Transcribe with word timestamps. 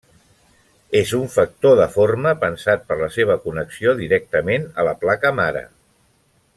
És 0.99 1.11
un 1.17 1.27
factor 1.33 1.75
de 1.81 1.85
forma 1.97 2.33
pensat 2.45 2.87
per 2.89 2.97
la 3.03 3.11
seva 3.19 3.37
connexió 3.47 3.93
directament 4.03 4.67
a 4.85 4.91
la 4.91 4.99
placa 5.05 5.37
mare. 5.43 5.67